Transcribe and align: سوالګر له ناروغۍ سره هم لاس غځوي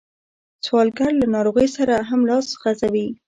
سوالګر 0.65 1.11
له 1.21 1.27
ناروغۍ 1.35 1.67
سره 1.77 1.95
هم 2.09 2.21
لاس 2.29 2.47
غځوي 2.61 3.07